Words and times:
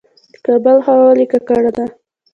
د 0.33 0.35
کابل 0.45 0.77
هوا 0.85 1.03
ولې 1.07 1.25
ککړه 1.31 1.71
ده؟ 1.77 1.85